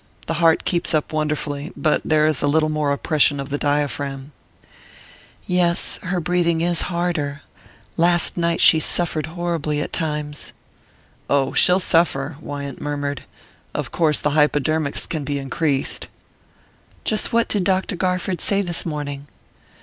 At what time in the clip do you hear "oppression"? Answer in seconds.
2.91-3.39